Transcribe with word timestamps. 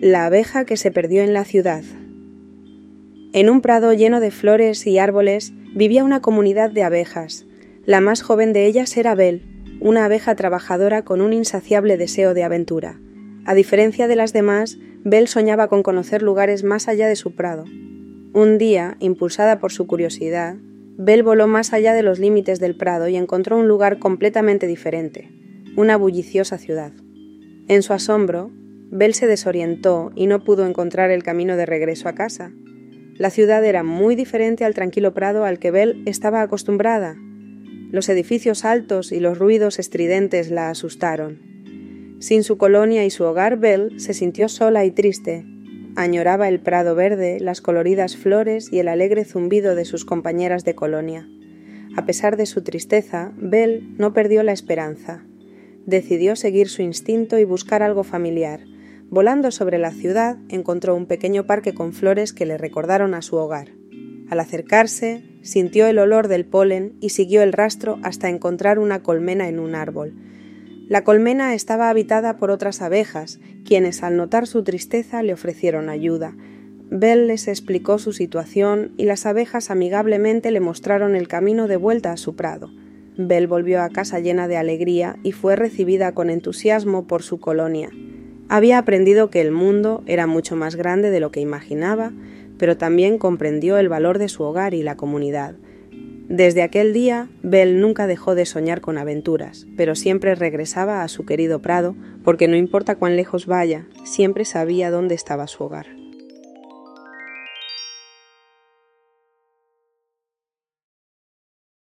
La 0.00 0.24
abeja 0.24 0.64
que 0.64 0.78
se 0.78 0.90
perdió 0.90 1.20
en 1.20 1.34
la 1.34 1.44
ciudad. 1.44 1.82
En 3.34 3.50
un 3.50 3.60
prado 3.60 3.92
lleno 3.92 4.18
de 4.18 4.30
flores 4.30 4.86
y 4.86 4.98
árboles 4.98 5.52
vivía 5.74 6.04
una 6.04 6.22
comunidad 6.22 6.70
de 6.70 6.82
abejas. 6.82 7.44
La 7.84 8.00
más 8.00 8.22
joven 8.22 8.54
de 8.54 8.64
ellas 8.64 8.96
era 8.96 9.14
Bel, 9.14 9.42
una 9.78 10.06
abeja 10.06 10.34
trabajadora 10.36 11.02
con 11.04 11.20
un 11.20 11.34
insaciable 11.34 11.98
deseo 11.98 12.32
de 12.32 12.44
aventura. 12.44 12.98
A 13.44 13.52
diferencia 13.52 14.08
de 14.08 14.16
las 14.16 14.32
demás, 14.32 14.78
Bel 15.04 15.28
soñaba 15.28 15.68
con 15.68 15.82
conocer 15.82 16.22
lugares 16.22 16.64
más 16.64 16.88
allá 16.88 17.06
de 17.06 17.16
su 17.16 17.34
prado. 17.34 17.66
Un 18.32 18.56
día, 18.56 18.96
impulsada 19.00 19.58
por 19.58 19.70
su 19.70 19.86
curiosidad, 19.86 20.56
Bel 20.96 21.22
voló 21.22 21.46
más 21.46 21.74
allá 21.74 21.92
de 21.92 22.02
los 22.02 22.18
límites 22.18 22.58
del 22.58 22.74
prado 22.74 23.06
y 23.08 23.16
encontró 23.16 23.58
un 23.58 23.68
lugar 23.68 23.98
completamente 23.98 24.66
diferente, 24.66 25.30
una 25.76 25.98
bulliciosa 25.98 26.56
ciudad. 26.56 26.92
En 27.68 27.82
su 27.82 27.92
asombro, 27.92 28.50
Bell 28.90 29.14
se 29.14 29.26
desorientó 29.26 30.10
y 30.16 30.26
no 30.26 30.42
pudo 30.42 30.66
encontrar 30.66 31.10
el 31.10 31.22
camino 31.22 31.56
de 31.56 31.66
regreso 31.66 32.08
a 32.08 32.14
casa. 32.14 32.52
La 33.14 33.30
ciudad 33.30 33.64
era 33.64 33.82
muy 33.82 34.16
diferente 34.16 34.64
al 34.64 34.74
tranquilo 34.74 35.14
prado 35.14 35.44
al 35.44 35.58
que 35.58 35.70
Bell 35.70 36.02
estaba 36.06 36.42
acostumbrada. 36.42 37.16
Los 37.90 38.08
edificios 38.08 38.64
altos 38.64 39.12
y 39.12 39.20
los 39.20 39.38
ruidos 39.38 39.78
estridentes 39.78 40.50
la 40.50 40.70
asustaron. 40.70 42.16
Sin 42.18 42.42
su 42.42 42.58
colonia 42.58 43.04
y 43.04 43.10
su 43.10 43.24
hogar, 43.24 43.58
Bell 43.58 44.00
se 44.00 44.14
sintió 44.14 44.48
sola 44.48 44.84
y 44.84 44.90
triste. 44.90 45.44
Añoraba 45.96 46.48
el 46.48 46.60
prado 46.60 46.94
verde, 46.94 47.38
las 47.40 47.60
coloridas 47.60 48.16
flores 48.16 48.72
y 48.72 48.78
el 48.78 48.88
alegre 48.88 49.24
zumbido 49.24 49.74
de 49.74 49.84
sus 49.84 50.04
compañeras 50.04 50.64
de 50.64 50.74
colonia. 50.74 51.28
A 51.96 52.06
pesar 52.06 52.36
de 52.36 52.46
su 52.46 52.62
tristeza, 52.62 53.32
Bell 53.36 53.94
no 53.98 54.12
perdió 54.12 54.42
la 54.42 54.52
esperanza. 54.52 55.24
Decidió 55.86 56.36
seguir 56.36 56.68
su 56.68 56.82
instinto 56.82 57.38
y 57.38 57.44
buscar 57.44 57.82
algo 57.82 58.04
familiar, 58.04 58.60
Volando 59.10 59.50
sobre 59.50 59.78
la 59.78 59.90
ciudad, 59.90 60.36
encontró 60.48 60.94
un 60.94 61.06
pequeño 61.06 61.44
parque 61.44 61.74
con 61.74 61.92
flores 61.92 62.32
que 62.32 62.46
le 62.46 62.56
recordaron 62.56 63.14
a 63.14 63.22
su 63.22 63.34
hogar. 63.34 63.72
Al 64.30 64.38
acercarse, 64.38 65.24
sintió 65.42 65.88
el 65.88 65.98
olor 65.98 66.28
del 66.28 66.44
polen 66.44 66.94
y 67.00 67.08
siguió 67.08 67.42
el 67.42 67.52
rastro 67.52 67.98
hasta 68.04 68.28
encontrar 68.28 68.78
una 68.78 69.02
colmena 69.02 69.48
en 69.48 69.58
un 69.58 69.74
árbol. 69.74 70.14
La 70.88 71.02
colmena 71.02 71.54
estaba 71.54 71.90
habitada 71.90 72.36
por 72.36 72.52
otras 72.52 72.82
abejas, 72.82 73.40
quienes 73.64 74.04
al 74.04 74.16
notar 74.16 74.46
su 74.46 74.62
tristeza 74.62 75.24
le 75.24 75.32
ofrecieron 75.32 75.88
ayuda. 75.88 76.36
Bell 76.88 77.26
les 77.26 77.48
explicó 77.48 77.98
su 77.98 78.12
situación 78.12 78.92
y 78.96 79.06
las 79.06 79.26
abejas 79.26 79.72
amigablemente 79.72 80.52
le 80.52 80.60
mostraron 80.60 81.16
el 81.16 81.26
camino 81.26 81.66
de 81.66 81.76
vuelta 81.78 82.12
a 82.12 82.16
su 82.16 82.36
prado. 82.36 82.70
Bell 83.16 83.48
volvió 83.48 83.82
a 83.82 83.88
casa 83.88 84.20
llena 84.20 84.46
de 84.46 84.56
alegría 84.56 85.16
y 85.24 85.32
fue 85.32 85.56
recibida 85.56 86.12
con 86.14 86.30
entusiasmo 86.30 87.08
por 87.08 87.24
su 87.24 87.40
colonia. 87.40 87.90
Había 88.52 88.78
aprendido 88.78 89.30
que 89.30 89.40
el 89.40 89.52
mundo 89.52 90.02
era 90.06 90.26
mucho 90.26 90.56
más 90.56 90.74
grande 90.74 91.10
de 91.10 91.20
lo 91.20 91.30
que 91.30 91.38
imaginaba, 91.38 92.10
pero 92.58 92.76
también 92.76 93.16
comprendió 93.16 93.78
el 93.78 93.88
valor 93.88 94.18
de 94.18 94.28
su 94.28 94.42
hogar 94.42 94.74
y 94.74 94.82
la 94.82 94.96
comunidad. 94.96 95.54
Desde 96.28 96.62
aquel 96.62 96.92
día, 96.92 97.28
Bell 97.44 97.80
nunca 97.80 98.08
dejó 98.08 98.34
de 98.34 98.46
soñar 98.46 98.80
con 98.80 98.98
aventuras, 98.98 99.68
pero 99.76 99.94
siempre 99.94 100.34
regresaba 100.34 101.04
a 101.04 101.08
su 101.08 101.24
querido 101.24 101.62
prado, 101.62 101.94
porque 102.24 102.48
no 102.48 102.56
importa 102.56 102.96
cuán 102.96 103.14
lejos 103.14 103.46
vaya, 103.46 103.86
siempre 104.02 104.44
sabía 104.44 104.90
dónde 104.90 105.14
estaba 105.14 105.46
su 105.46 105.62
hogar. 105.62 105.99